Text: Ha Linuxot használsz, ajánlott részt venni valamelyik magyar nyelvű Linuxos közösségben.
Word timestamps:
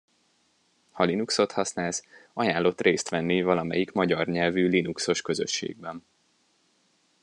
Ha 0.91 1.03
Linuxot 1.03 1.51
használsz, 1.51 2.05
ajánlott 2.33 2.81
részt 2.81 3.09
venni 3.09 3.41
valamelyik 3.41 3.91
magyar 3.91 4.27
nyelvű 4.27 4.67
Linuxos 4.67 5.21
közösségben. 5.21 6.03